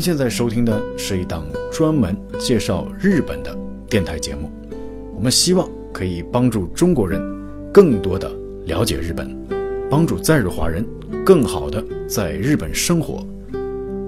[0.00, 3.54] 您现在收听的是一档专门介绍日本的
[3.86, 4.50] 电台节目，
[5.14, 7.20] 我们希望可以帮助中国人
[7.70, 8.32] 更多的
[8.64, 9.36] 了解日本，
[9.90, 10.82] 帮助在日华人
[11.22, 13.22] 更好的在日本生活。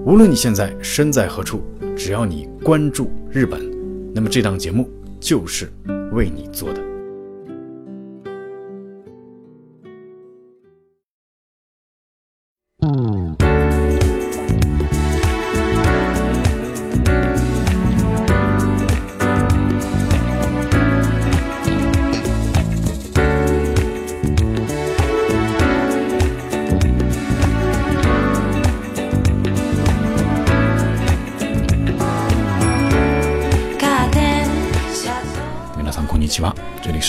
[0.03, 1.61] 无论你现在身在何处，
[1.95, 3.61] 只要你关注日本，
[4.15, 4.89] 那么这档节目
[5.19, 5.71] 就是
[6.11, 6.92] 为你做的。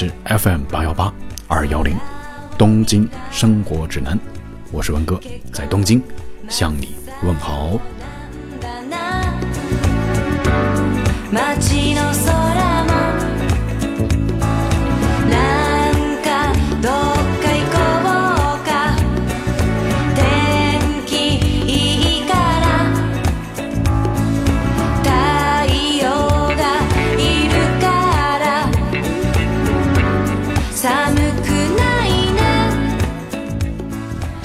[0.05, 1.11] 是 FM 八幺八
[1.49, 1.97] 二幺零
[2.59, 4.19] 东京生活指南，
[4.71, 5.19] 我是文哥，
[5.51, 6.03] 在东京
[6.47, 7.79] 向你问好。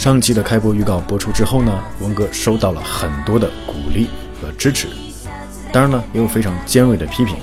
[0.09, 4.07] 上期的开播预告播出之后呢，文哥收到了很多的鼓励
[4.41, 4.87] 和支持，
[5.71, 7.35] 当然呢，也有非常尖锐的批评，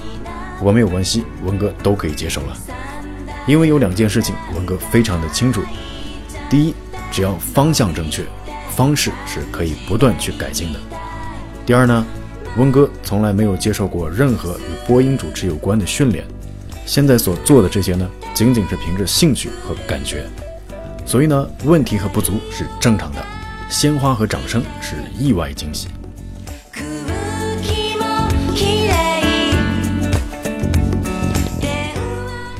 [0.60, 2.56] 我没有关系，文哥都可以接受了。
[3.46, 5.62] 因为有两件事情，文哥非常的清楚：
[6.50, 6.74] 第一，
[7.12, 8.24] 只要方向正确，
[8.74, 10.80] 方式是可以不断去改进的；
[11.64, 12.04] 第二呢，
[12.56, 16.24] 文哥从来没有接受过任何与播音主持有关的训练，
[16.84, 20.26] 现在所做的这些呢，仅仅是凭着兴趣和感觉。
[21.05, 23.23] 所以呢，问题和不足是正常的，
[23.69, 25.87] 鲜花和掌声是意外惊喜。
[26.73, 26.83] 空
[27.61, 28.03] 気も
[28.55, 29.53] きれい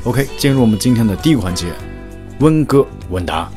[0.04, 1.68] OK，进入我们今天的第一个环节，
[2.40, 3.50] 温哥问答。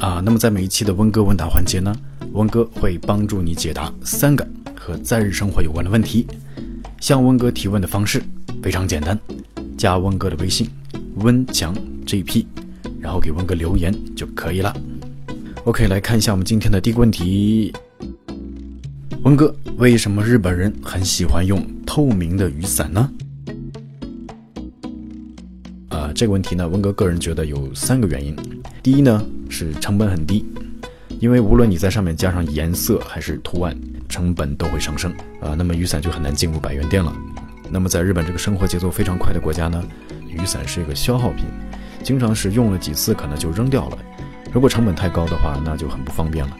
[0.00, 1.94] 啊，那么在每一期的温哥问答环节呢，
[2.32, 6.26] 温哥会帮助你解答三个和在日生活有关的问题。
[7.00, 8.22] 向温哥提问的方式
[8.62, 9.18] 非常简单，
[9.76, 10.68] 加温哥的微信
[11.16, 11.74] 温强
[12.06, 12.46] GP，
[12.98, 14.74] 然后给温哥留言就可以了。
[15.64, 17.70] OK，来看一下我们今天的第一个问题。
[19.22, 23.10] 温哥，为什么日本人很喜欢用透明的雨伞呢？
[26.20, 28.36] 这个问题呢，温哥个人觉得有三个原因。
[28.82, 30.44] 第一呢是成本很低，
[31.18, 33.74] 因为无论你在上面加上颜色还是图案，
[34.06, 35.10] 成本都会上升
[35.40, 35.54] 啊。
[35.56, 37.10] 那么雨伞就很难进入百元店了。
[37.70, 39.82] 那么在日本这个生活节奏非常快的国家呢，
[40.28, 41.46] 雨伞是一个消耗品，
[42.02, 43.96] 经常是用了几次可能就扔掉了。
[44.52, 46.54] 如果成本太高的话，那就很不方便了。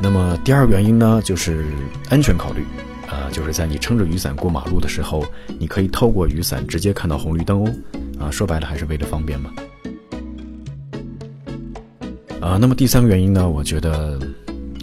[0.00, 1.64] 那么第二个原因呢，就是
[2.10, 2.64] 安全考虑，
[3.08, 5.24] 啊，就是在你撑着雨伞过马路的时候，
[5.58, 7.72] 你可以透过雨伞直接看到红绿灯哦，
[8.20, 9.50] 啊，说白了还是为了方便嘛。
[12.40, 14.18] 啊，那么第三个原因呢，我觉得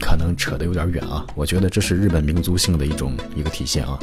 [0.02, 3.98] 可能扯得有点远啊，我觉得这是日本民族性的一种一个体现啊，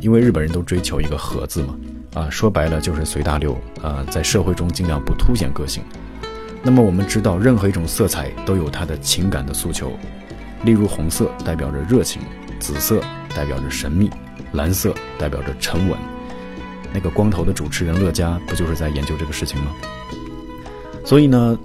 [0.00, 1.76] 因为日本人都追求一个和字嘛，
[2.14, 5.82] 啊，说白了就是随大流，啊，在社会中尽量不凸显个性。
[6.62, 9.92] 那么我们知道，任何一种色彩都有它的情感的诉求。
[10.64, 12.22] 例如，红色代表着热情，
[12.58, 13.02] 紫色
[13.34, 14.10] 代表着神秘，
[14.52, 15.98] 蓝色代表着沉稳。
[16.92, 19.72] 那个光头的主持人乐嘉不就是在研究这个事情吗？
[21.04, 21.58] 所以呢，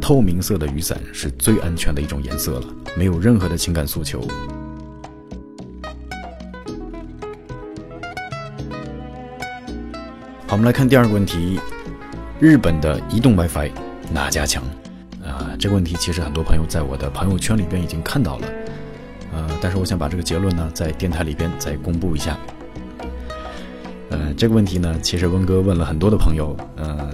[0.00, 4.26] 透明色的雨伞是最安全的一种颜色了，没有任何的情感诉求。
[10.46, 11.60] 好，我们来看第二个问题：
[12.40, 13.70] 日本的移动 WiFi
[14.10, 14.62] 哪家强？
[15.22, 18.48] 啊，这个问题其实很多朋友在我的朋友圈里边已经看到了，
[19.38, 22.36] 呃，但是我想把这个结论呢，在电台里边再公布一下。
[24.10, 27.08] 呃，这个问题呢，其实温哥问了很多的朋友，呃，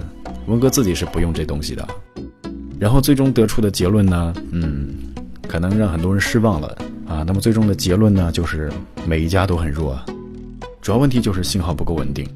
[0.47, 1.87] 温哥自己是不用这东西的，
[2.79, 4.95] 然后最终得出的结论呢，嗯，
[5.47, 6.75] 可能让很多人失望了
[7.07, 7.23] 啊。
[7.27, 8.71] 那么最终的结论呢，就是
[9.05, 9.99] 每一家都很弱，
[10.81, 12.27] 主要问题就是信号不够稳定。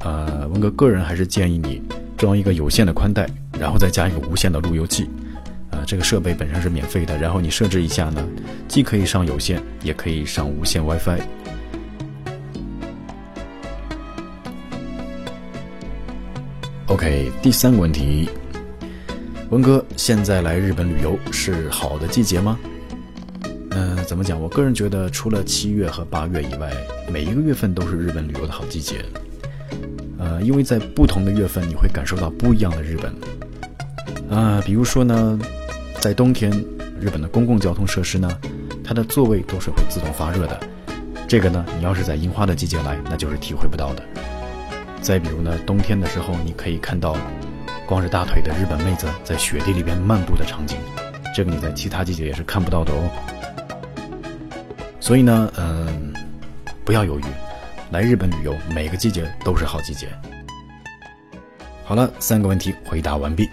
[0.00, 1.80] 呃，温哥个人还是建议你
[2.16, 3.28] 装一个有线的宽带，
[3.60, 5.08] 然后再加一个无线的路由器。
[5.76, 8.26] 啊，这个设备本身是免费的，然后你设置一下呢，
[8.66, 11.20] 既可以上有线，也可以上无线 WiFi。
[16.86, 18.30] OK，第三个问题，
[19.50, 22.58] 文哥，现在来日本旅游是好的季节吗？
[23.70, 24.40] 嗯、怎么讲？
[24.40, 26.72] 我个人觉得，除了七月和八月以外，
[27.12, 29.04] 每一个月份都是日本旅游的好季节。
[30.18, 33.14] 呃，因为在不同的月份，你会感受到不一样的日本。
[34.30, 35.38] 啊、比如说呢，
[36.06, 36.52] 在冬天，
[37.00, 38.30] 日本的公共交通设施呢，
[38.84, 40.60] 它的座位都是会自动发热的。
[41.26, 44.04] 这个呢，你要是在樱花的季节来，那就是体会不到的。
[45.00, 47.16] 再比如呢，冬天的时候，你可以看到
[47.88, 50.78] 光着大腿的日本妹子在雪地里边漫步的场景，
[51.34, 53.10] 这个你在其他季节也是看不到的哦。
[55.00, 56.14] 所以呢，嗯、
[56.84, 57.24] 不要犹豫，
[57.90, 60.06] 来日本旅游，每个季节都是好季节。
[61.82, 63.48] 好了，三个问题回答完毕。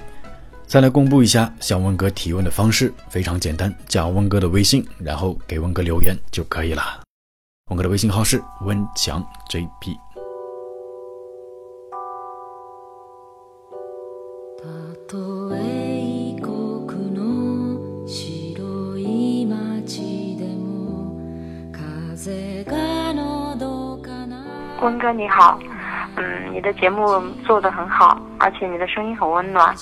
[0.72, 6.82] 再来公布一下向温哥提问的方式，非常简单，加温哥的微信，然后给温哥留言就可以了。
[7.70, 9.96] 温哥的微信号是温强 JP。
[14.58, 14.64] た
[15.06, 16.50] とえ異国
[17.14, 21.16] の白い街でも
[21.72, 24.44] 風がのどかな
[24.82, 25.58] 温哥你好，
[26.23, 29.75] 嗯，你的节目做得很好，而且你的声音很温暖，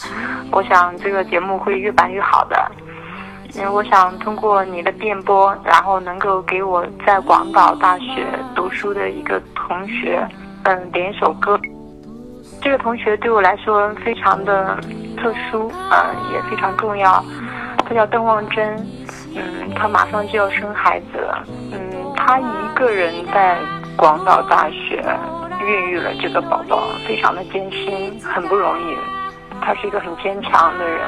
[0.52, 2.72] 我想这个节目会越办越好的。
[3.56, 10.28] 嗯，我想通过你的电波，然后能够给我在广岛大学读书的一个同学，
[10.64, 11.60] 嗯，点一首歌。
[12.62, 14.78] 这个同学对我来说非常的
[15.18, 17.24] 特殊，嗯，也非常重要。
[17.86, 18.76] 他叫邓望珍，
[19.36, 23.58] 嗯，他马上就要生孩子了，嗯，他一个人在
[23.98, 25.04] 广岛大学
[25.67, 28.97] 孕育了这个宝宝，非常的艰辛，很不容易。
[29.61, 31.01] 他是一个很坚强的人，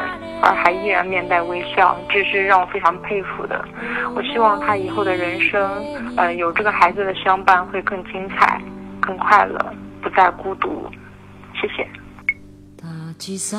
[0.43, 3.63] 而还依然面带微笑，这是让我非常佩服的。
[4.15, 5.61] 我希望他以后的人生，
[6.17, 8.61] 呃，有这个孩子的相伴会更精彩、
[9.01, 9.59] 更快乐，
[10.03, 10.91] 不再孤独。
[11.55, 11.87] 谢谢。
[13.19, 13.57] 立ち去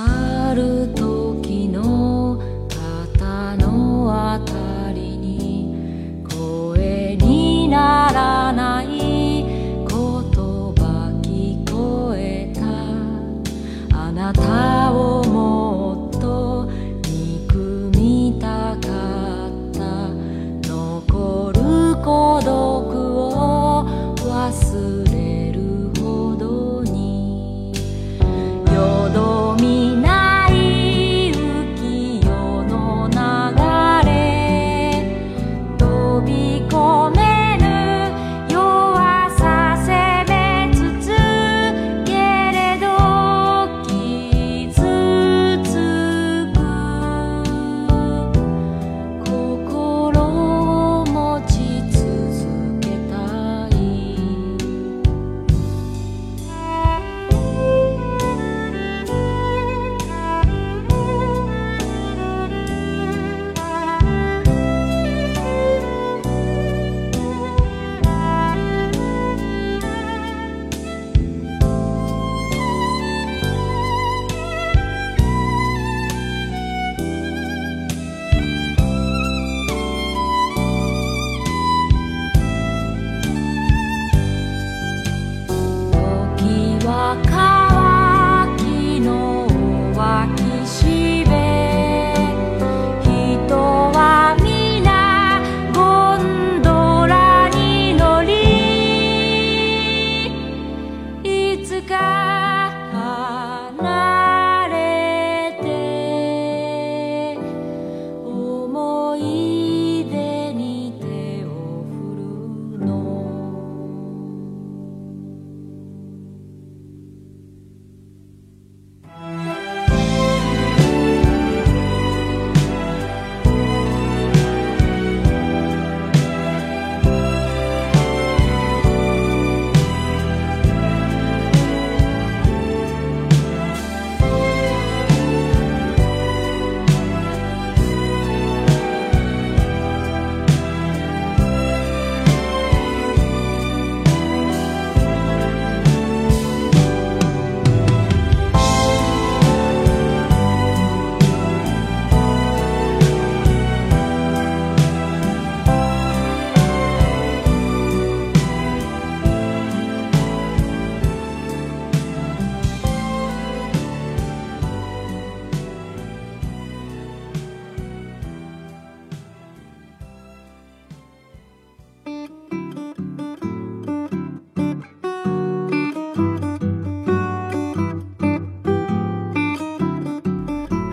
[0.56, 4.08] る時の肩の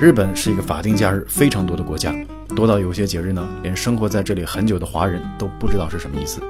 [0.01, 2.12] 日本是一个法定假日非常多的国家，
[2.55, 6.41] 多到有些节日呢，连生活在这里很久的华人都不知道是什么意思。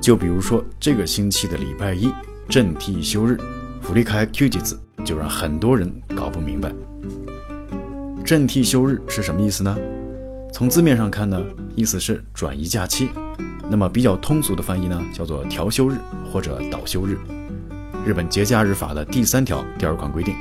[0.00, 2.10] 就比如说这个星期的礼拜一，
[2.48, 3.38] 正替休日，
[3.82, 6.72] 福利开 Q 几字，就让很多人搞不明白。
[8.24, 9.76] 正替休日是什么意思呢？
[10.50, 11.38] 从字面上看呢，
[11.76, 13.10] 意思是转移假期。
[13.68, 15.98] 那么比较通俗的翻译呢，叫做调休日
[16.32, 17.18] 或者倒休日。
[18.06, 20.34] 日本节假日法的第三条第二款规定。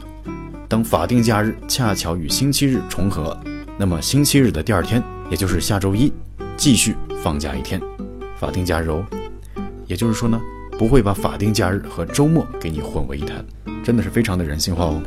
[0.71, 3.37] 当法定假日恰巧与星期日重合，
[3.77, 6.13] 那么星期日的第二天，也就是下周一，
[6.55, 7.81] 继续放假一天，
[8.37, 9.05] 法定假日哦。
[9.85, 10.39] 也就是说呢，
[10.79, 13.45] 不会把法定假日和周末给你混为一谈，
[13.83, 15.03] 真的是非常的人性化哦。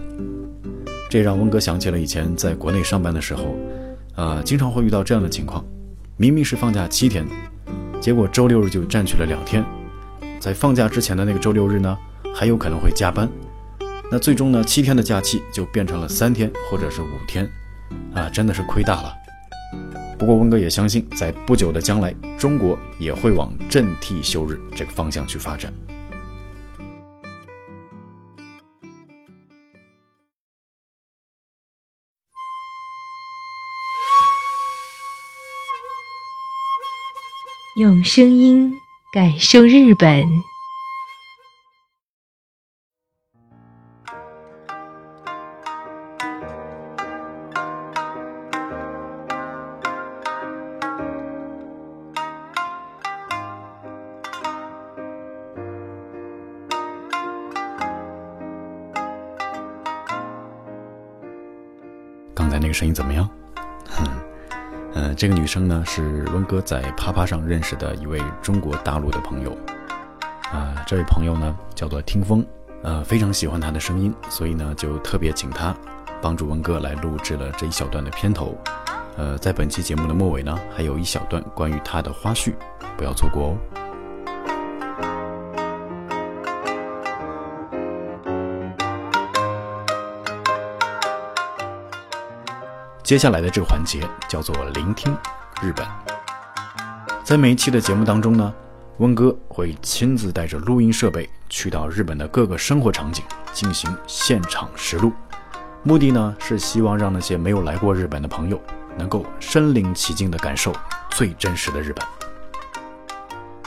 [1.08, 3.56] 这让温哥想起了以前在国内上班的时候，
[4.16, 5.64] 呃，经常会遇到这样的情况：
[6.18, 7.26] 明明是放假七天，
[8.02, 9.64] 结果周六日就占据了两天，
[10.38, 11.96] 在放假之前的那个周六日呢，
[12.34, 13.26] 还有可能会加班。
[14.10, 17.50] 那最终呢，七天的假期就变成了三天或者是五天，
[18.14, 19.12] 啊，真的是亏大了。
[20.16, 25.72] 不过温哥也相信，在不久的将来，中国也会往正替休日这个方向去发展。
[37.76, 38.72] 用声音
[39.12, 40.53] 感受日本。
[62.54, 63.28] 才那个声音怎么样？
[63.90, 64.06] 哼，
[64.94, 69.50] 呃，这个女生呢是温哥在啪啪上认识的一位中国大陆的朋友，
[70.52, 72.46] 啊，这位朋友呢叫做听风，
[72.84, 75.74] 呃，非常喜欢她的声音，所以呢就特别请她
[76.22, 78.56] 帮助温哥来录制了这一小段的片头，
[79.16, 82.54] 呃，在本期节目的末尾呢还有一小段关于她的花絮，
[82.96, 83.83] 不要错过哦。
[93.04, 95.14] 接下来的这个环节叫做聆听
[95.60, 95.86] 日本。
[97.22, 98.54] 在每一期的节目当中呢，
[98.96, 105.12] 温哥会亲自带着录音设备去到日本的各个生活场景进行现场实录，
[105.82, 108.58] 目的呢是希望让那些没有来过日本的朋友
[108.96, 110.72] 能够身临其境的感受
[111.10, 112.06] 最真实的日本。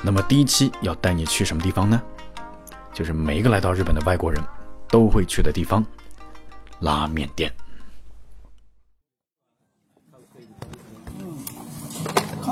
[0.02, 2.02] 那么第一期要带你去什么地方呢？
[2.92, 4.44] 就是每一个来到日本的外国人
[4.88, 5.86] 都会去的地方——
[6.82, 7.54] 拉面店。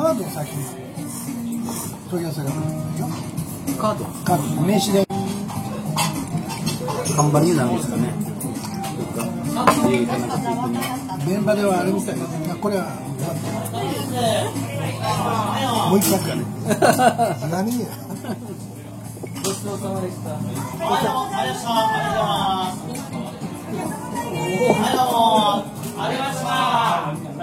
[0.05, 0.61] カードを先に
[2.11, 2.61] 問い合わせがるよ
[3.75, 5.03] カードカード名刺で
[7.15, 8.13] 看板になるんですかね
[11.25, 12.85] 現場ではあれみたいなこれは
[15.89, 16.45] もう一回かね
[17.49, 17.65] 何
[19.43, 20.35] ごちそうさまでした。
[20.35, 20.45] あり
[20.85, 21.57] がとうございま
[22.71, 22.85] す。
[24.37, 25.17] ありがとう
[25.97, 27.34] ございました。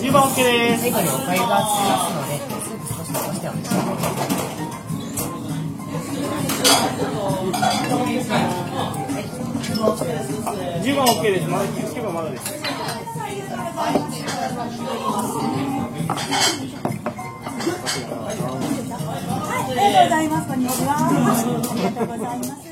[0.00, 0.82] 10番 OK です。
[0.82, 2.30] 最後におかゆがつきますので、
[2.88, 4.37] 少し残してお召し上がりください。
[10.83, 11.47] 10番 OK です。
[11.49, 12.43] まだ9番まだです。
[13.15, 13.39] あり
[19.79, 20.47] がとうございます。
[20.47, 20.91] こんにちは。
[20.97, 21.09] あ
[21.75, 22.67] りがとうございます。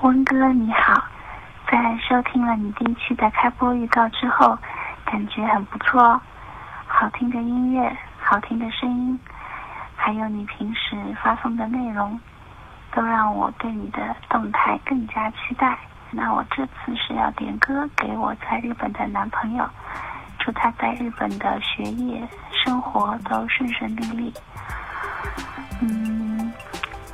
[0.00, 1.02] 温哥你好，
[1.68, 4.56] 在收听了你第一期的开播预告之后，
[5.04, 6.20] 感觉很不错哦，
[6.86, 9.18] 好听的音乐，好听的声音，
[10.05, 12.19] 还有你平时发送的内容，
[12.93, 15.79] 都让我对你的动态更加期待。
[16.11, 19.65] 那我这次是要点歌给我在日本的男朋友，
[20.39, 24.33] 祝他在日本的学业、生活都顺顺利利。
[25.79, 26.51] 嗯，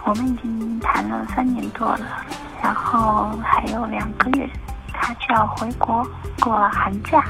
[0.03, 2.25] 我们已经谈了三年多了，
[2.59, 4.49] 然后还有两个月，
[4.91, 6.03] 他就要回国
[6.41, 7.23] 过寒假，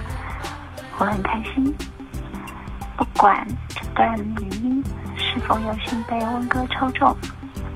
[1.00, 1.75] 我很开心。
[2.96, 4.82] 不管这段语音
[5.31, 7.15] 是否有幸被温哥抽中，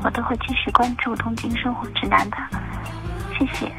[0.03, 2.37] 我都会继续关注《东京生活指南》的。
[3.37, 3.71] 谢谢。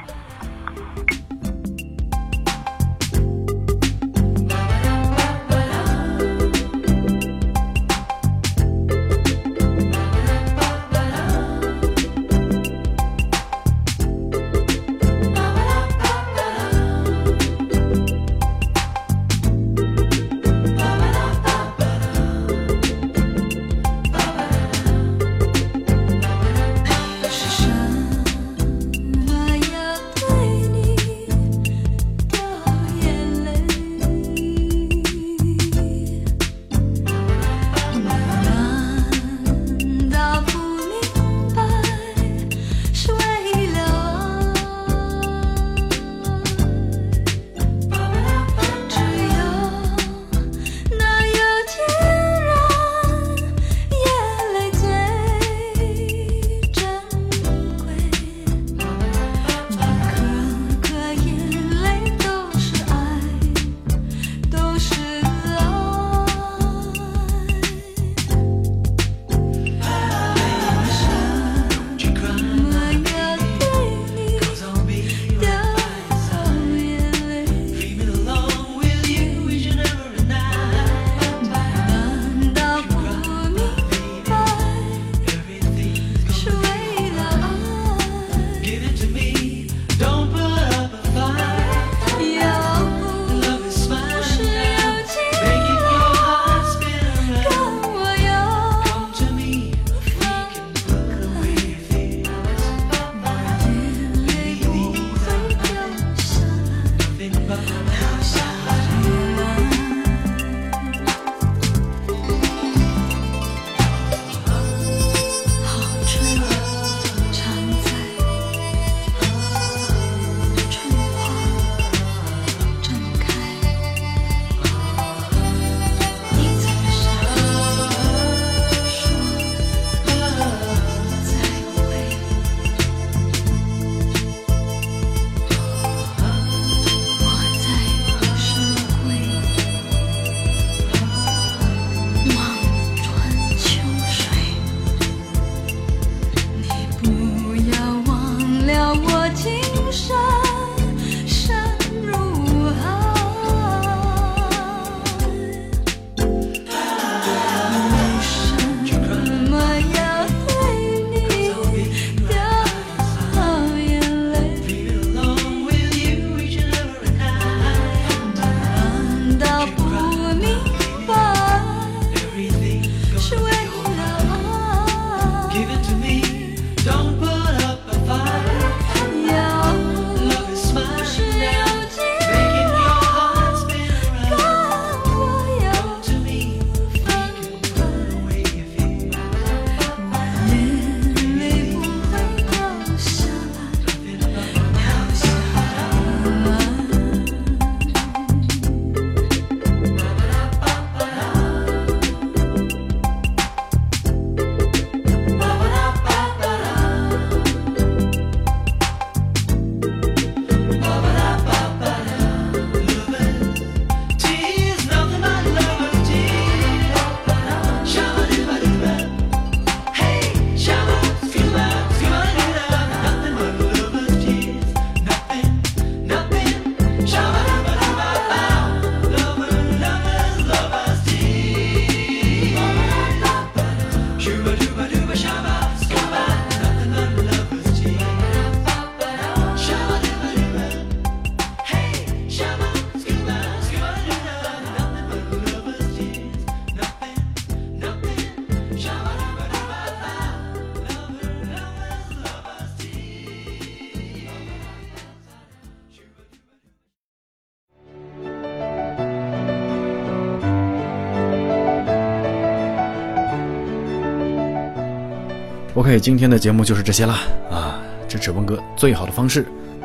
[265.85, 267.19] OK，今天的节目就是这些啦
[267.51, 267.79] 啊！
[268.09, 269.45] 支持温哥最好的方式，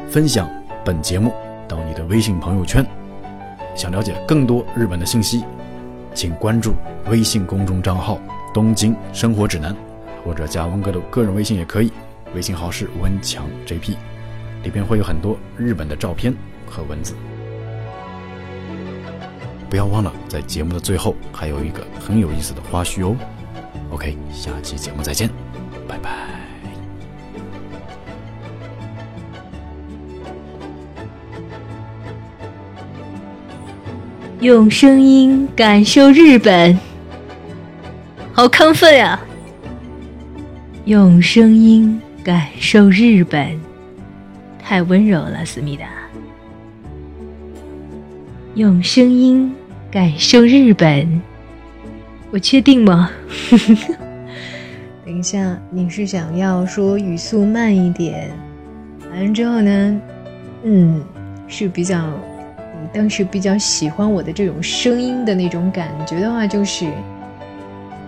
[0.10, 0.50] 分享
[0.86, 1.34] 本节目
[1.68, 2.86] 到你的微信朋友圈。
[3.76, 5.44] 想了解更多日本的信息，
[6.14, 6.74] 请关注
[7.10, 8.18] 微信公众账号
[8.54, 9.76] “东京生活指南”，
[10.24, 11.92] 或者加温哥的个人微信也可以，
[12.34, 13.94] 微信号是温强 JP，
[14.64, 16.34] 里边会有很多日本的照片
[16.66, 17.14] 和文字。
[19.70, 23.18] 不要忘了，在节目的最后还有一个很有意思的花絮哦。
[23.92, 25.30] OK，下期节目再见，
[25.90, 26.10] 拜拜。
[34.40, 36.80] 用声音感受日本，
[38.32, 39.20] 好亢奋呀！
[40.86, 43.60] 用声音感受日本，
[44.64, 45.88] 太温柔了，思密达。
[48.56, 49.54] 用声音
[49.92, 51.22] 感受日本，
[52.32, 53.10] 我确定吗？
[55.10, 58.30] 等一下，你是想要说语速慢一点？
[59.10, 60.02] 完了之后呢？
[60.62, 61.04] 嗯，
[61.48, 61.98] 是比较。
[62.80, 66.86] 你当时比较喜欢我的这种声音的那种感觉的话，就是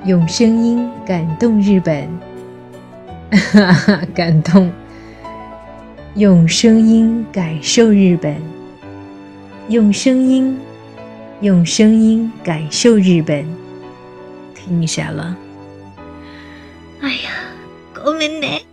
[0.06, 2.08] 用声音感动日本，
[3.32, 4.70] 哈哈，感动；
[6.14, 8.36] 用声音感受日本，
[9.70, 10.56] 用声音，
[11.40, 13.44] 用声音感受日本。
[14.54, 15.36] 听一下了。
[17.04, 17.32] あいや、
[18.04, 18.71] ごめんね。